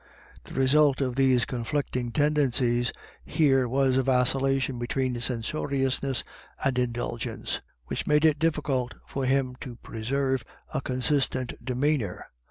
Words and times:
The 0.45 0.55
result 0.55 0.99
of 0.99 1.15
these 1.15 1.45
conflicting 1.45 2.11
tendencies 2.11 2.91
here 3.23 3.67
was 3.69 3.97
a 3.97 4.01
vacillation 4.01 4.79
between 4.79 5.21
censoriousness 5.21 6.23
and 6.63 6.79
indulgence, 6.79 7.61
which 7.85 8.07
made 8.07 8.25
it 8.25 8.39
diffi 8.39 8.63
cult 8.63 8.95
for 9.05 9.25
him 9.25 9.57
to 9.61 9.75
preserve 9.75 10.43
a 10.73 10.81
consistent 10.81 11.63
demeanour. 11.63 12.25